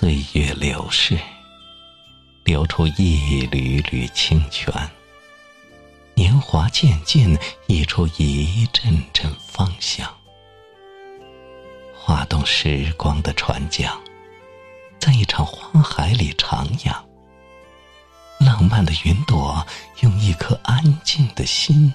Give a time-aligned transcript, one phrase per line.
[0.00, 1.18] 岁月流逝，
[2.44, 4.72] 流出一缕缕清泉。
[6.14, 7.36] 年华渐渐
[7.66, 10.08] 溢出一阵阵芳香，
[11.92, 13.92] 划动时光的船桨，
[15.00, 16.94] 在一场花海里徜徉。
[18.38, 19.66] 浪漫的云朵，
[20.02, 21.92] 用一颗安静的心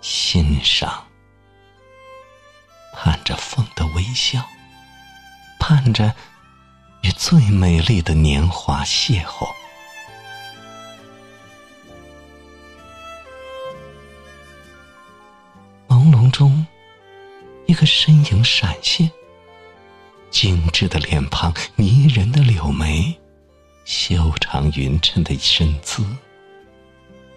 [0.00, 1.04] 欣赏，
[2.94, 4.40] 盼着风的微笑，
[5.58, 6.14] 盼着
[7.02, 9.48] 与最美丽的年华邂逅。
[15.88, 16.66] 朦胧中，
[17.66, 19.10] 一个身影闪现，
[20.30, 23.16] 精致的脸庞，迷人的柳眉。
[23.84, 26.04] 修长匀称的身姿，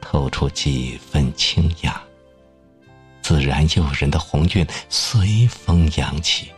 [0.00, 2.00] 透出几分清雅。
[3.20, 6.52] 自然诱人的红晕随风扬起，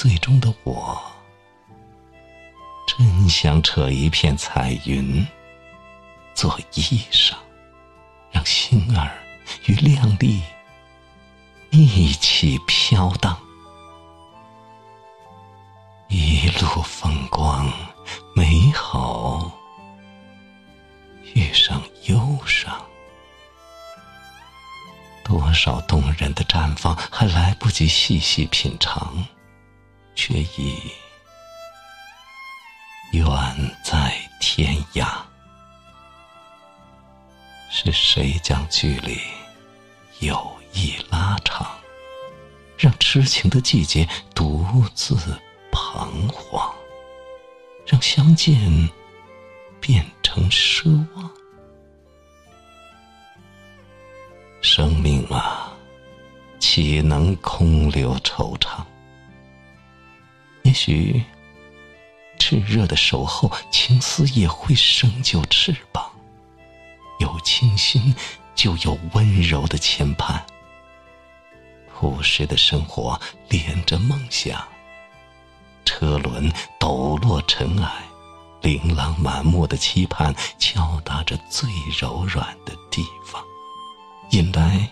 [0.00, 0.96] 最终的我，
[2.86, 5.26] 真想扯一片彩云
[6.34, 7.34] 做衣裳，
[8.30, 9.10] 让星儿
[9.66, 10.40] 与亮丽
[11.70, 13.36] 一起飘荡。
[16.06, 17.68] 一路风光
[18.36, 19.50] 美好，
[21.34, 22.80] 遇上忧伤，
[25.24, 29.26] 多少动人的绽放，还来不及细细品尝，
[30.18, 30.80] 却已
[33.12, 33.30] 远
[33.84, 35.06] 在天涯。
[37.70, 39.16] 是谁将距离
[40.18, 41.64] 有意拉长，
[42.76, 45.16] 让痴情的季节独自？
[45.70, 46.74] 彷徨，
[47.86, 48.58] 让相见
[49.80, 51.30] 变成奢望。
[54.60, 55.72] 生命啊，
[56.58, 58.82] 岂能空留惆怅？
[60.68, 61.24] 也许，
[62.38, 66.12] 炽热的守候，情丝也会生就翅膀。
[67.20, 68.14] 有清新，
[68.54, 70.42] 就有温柔的牵绊。
[71.90, 73.18] 朴实的生活，
[73.48, 74.62] 连着梦想。
[75.86, 77.90] 车轮抖落尘埃，
[78.60, 81.66] 琳琅满目的期盼敲打着最
[81.98, 83.42] 柔软的地方，
[84.32, 84.86] 引来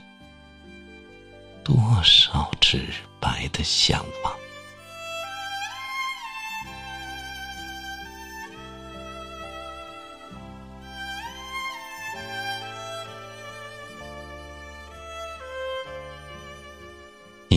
[1.62, 2.88] 多少直
[3.20, 4.32] 白的向往。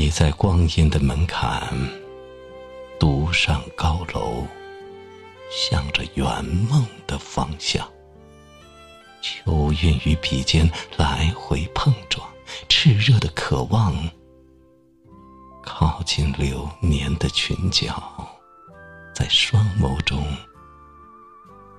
[0.10, 1.74] 在光阴的门槛。
[3.00, 4.46] 独上高楼，
[5.50, 7.88] 向着圆梦的方向。
[9.22, 12.28] 秋韵与笔尖来回碰撞，
[12.68, 13.96] 炽热的渴望。
[15.64, 18.02] 靠近流年的裙角，
[19.16, 20.26] 在双眸中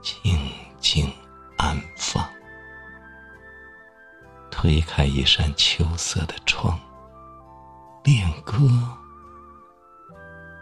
[0.01, 1.13] 静静
[1.59, 2.27] 安放。
[4.51, 6.79] 推开一扇秋色的窗，
[8.41, 8.69] 歌。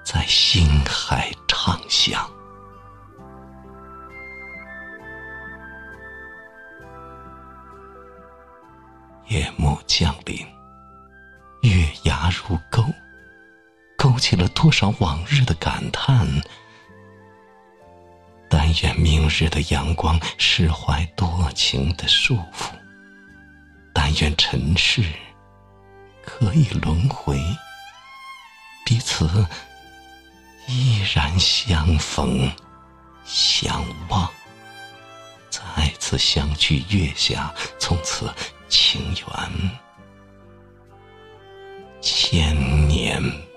[0.05, 2.27] 在星海唱响，
[9.27, 10.39] 夜幕降临，
[11.61, 12.83] 月牙如钩，
[13.99, 16.27] 勾起了多少往日的感叹。
[18.49, 22.71] 但愿明日的阳光释怀多情的束缚，
[23.93, 25.03] 但愿尘世
[26.25, 27.39] 可以轮回，
[28.89, 29.29] 彼此。
[30.67, 32.51] 依然相逢，
[33.23, 34.27] 相望，
[35.51, 35.61] 再
[35.99, 38.33] 次相聚月下，从此
[38.67, 39.71] 情缘
[42.01, 43.48] 千年。